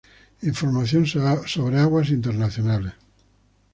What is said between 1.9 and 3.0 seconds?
internacionales